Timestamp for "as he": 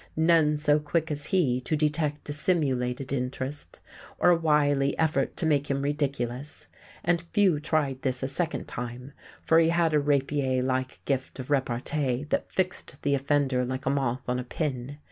1.11-1.61